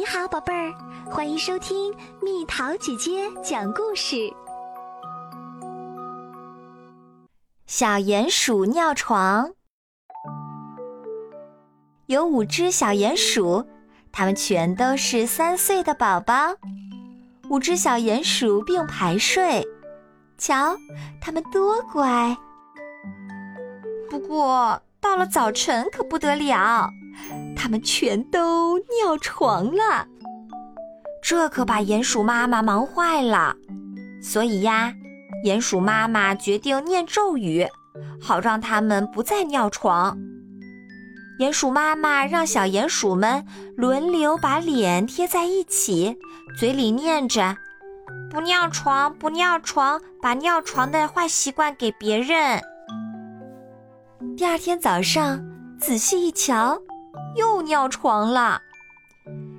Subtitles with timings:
[0.00, 0.72] 你好，宝贝儿，
[1.10, 4.32] 欢迎收听蜜桃姐姐讲故事。
[7.66, 9.50] 小鼹鼠尿床，
[12.06, 13.66] 有五只小鼹鼠，
[14.10, 16.34] 它们全都是三岁的宝宝。
[17.50, 19.62] 五只小鼹鼠并排睡，
[20.38, 20.78] 瞧，
[21.20, 22.34] 它们多乖。
[24.08, 26.88] 不过到了早晨可不得了。
[27.56, 30.06] 他们全都尿床了，
[31.22, 33.54] 这可把鼹鼠妈妈忙坏了。
[34.22, 34.92] 所以呀，
[35.44, 37.66] 鼹鼠妈妈决定念咒语，
[38.20, 40.18] 好让他们不再尿床。
[41.38, 43.46] 鼹鼠妈妈让小鼹鼠们
[43.76, 46.18] 轮流把脸贴在一起，
[46.58, 47.56] 嘴里念着
[48.30, 52.60] ：“不尿床，不尿床，把尿床的坏习惯给别人。”
[54.36, 55.42] 第二天早上，
[55.78, 56.78] 仔细一瞧。
[57.36, 58.60] 又尿床了，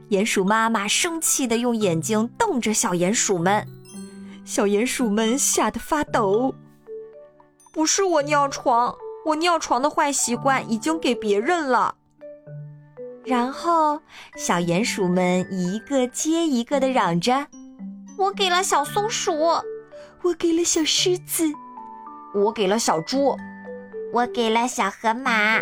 [0.09, 3.67] 鼹鼠妈妈生气地用眼睛瞪着小鼹鼠们，
[4.43, 6.53] 小鼹鼠们吓得发抖。
[7.71, 8.93] 不是我尿床，
[9.25, 11.95] 我尿床的坏习惯已经给别人了。
[13.23, 14.01] 然后，
[14.35, 17.47] 小鼹鼠们一个接一个地嚷着
[18.17, 19.31] ：“我给了小松鼠，
[20.23, 21.45] 我给了小狮子，
[22.33, 23.37] 我给了小猪，
[24.11, 25.61] 我给了小河马。”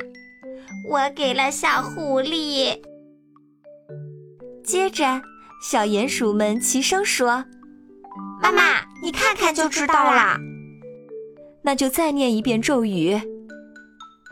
[0.87, 2.79] 我给了小狐狸。
[4.63, 5.21] 接着，
[5.61, 7.43] 小鼹鼠们齐声说
[8.41, 10.37] ：“妈妈，你看看就知道啦。”
[11.63, 13.19] 那就再念一遍咒语。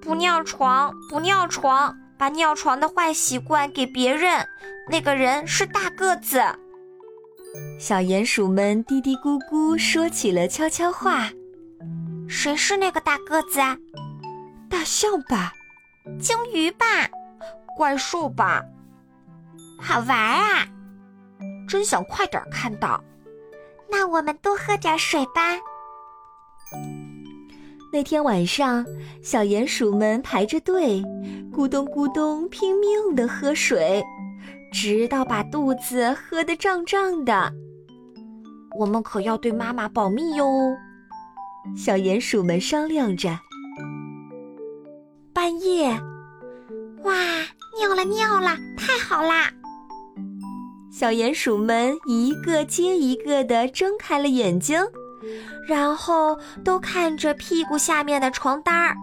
[0.00, 4.46] 不尿床，不尿床，把尿床的坏习惯给别人。
[4.90, 6.40] 那个人是大个子。”
[7.78, 11.30] 小鼹鼠们嘀嘀咕咕说起了悄悄话。
[12.28, 13.76] 谁是那个大个子啊？
[14.68, 15.52] 大象吧，
[16.18, 16.86] 鲸鱼吧，
[17.76, 18.62] 怪兽吧？
[19.78, 20.66] 好玩啊！
[21.68, 23.02] 真想快点看到。
[23.90, 25.58] 那我们多喝点水吧。
[27.92, 28.86] 那天晚上，
[29.22, 31.02] 小鼹鼠们排着队，
[31.52, 34.02] 咕咚咕咚拼命的喝水，
[34.72, 37.52] 直到把肚子喝得胀胀的。
[38.78, 40.46] 我们可要对妈妈保密哟。
[41.76, 43.38] 小鼹鼠们商量着。
[45.32, 45.88] 半夜，
[47.04, 47.14] 哇，
[47.78, 49.50] 尿了尿了，太好啦！
[50.92, 54.78] 小鼹鼠们一个接一个地睁开了眼睛，
[55.66, 58.94] 然后都看着屁股下面的床单儿。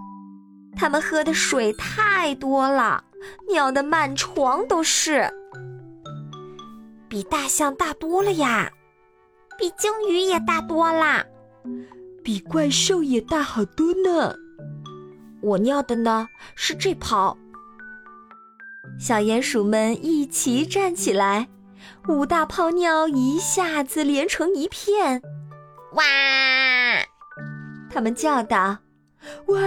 [0.76, 3.04] 他们喝的水太多了，
[3.50, 5.28] 尿得满床都是，
[7.10, 8.72] 比大象大多了呀，
[9.58, 11.26] 比鲸鱼也大多啦。
[12.30, 14.36] 比怪兽也大好多呢。
[15.42, 17.36] 我尿的呢是这泡。
[19.00, 21.48] 小鼹鼠们一齐站起来，
[22.08, 25.24] 五大泡尿一下子连成一片。
[25.94, 26.04] 哇！
[27.90, 28.78] 他们叫道
[29.50, 29.60] ：“哇，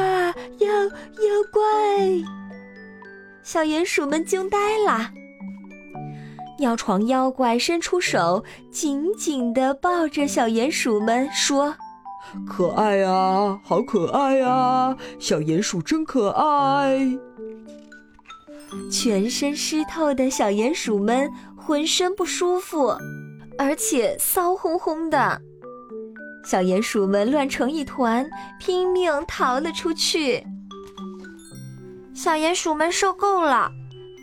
[0.58, 1.60] 妖妖怪！”
[3.42, 5.10] 小鼹鼠们惊呆了。
[6.60, 11.74] 尿床妖怪伸出手，紧紧地抱着小鼹鼠们，说。
[12.48, 14.96] 可爱呀，好可爱呀！
[15.18, 17.18] 小鼹鼠真可爱。
[18.90, 22.96] 全身湿透的小鼹鼠们浑身不舒服，
[23.58, 25.40] 而且骚烘烘的。
[26.44, 28.28] 小鼹鼠们乱成一团，
[28.58, 30.42] 拼命逃了出去。
[32.14, 33.70] 小鼹鼠们受够了，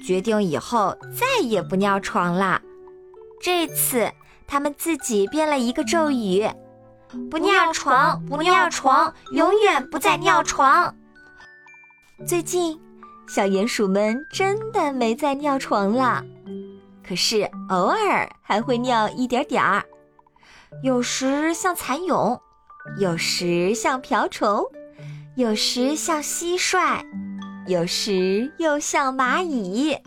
[0.04, 2.60] 决定以后再也不尿床了。
[3.40, 4.10] 这次，
[4.48, 6.50] 他们自己编了一个咒语。
[7.32, 10.94] 不尿床，不尿床，永远不再尿床。
[12.28, 12.80] 最近，
[13.28, 16.24] 小鼹鼠们真的没再尿床了，
[17.08, 19.84] 可是偶尔还会尿一点点儿，
[20.84, 22.40] 有时像蚕蛹，
[23.00, 24.64] 有时像瓢虫，
[25.36, 27.02] 有时像蟋蟀，
[27.68, 29.98] 有时又像蚂蚁。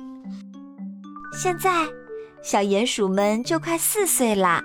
[1.36, 1.86] 现在，
[2.42, 4.62] 小鼹鼠们就快四岁了。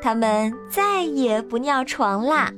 [0.00, 2.52] 他们再也不尿床啦。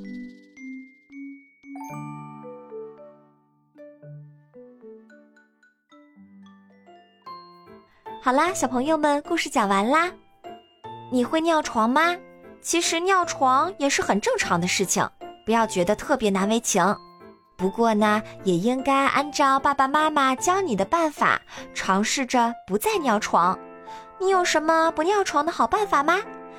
[8.20, 10.10] 好啦，小朋友们，故事讲完啦。
[11.10, 12.14] 你会尿床吗？
[12.60, 15.08] 其实尿床也是很正常的事情，
[15.46, 16.84] 不要觉得特别难为情。
[17.56, 21.40] 不过呢，也应该按照爸爸妈妈教你的办法，
[21.72, 23.58] 尝试着不再尿床。
[24.20, 26.20] 你有什么不尿床的好办法吗？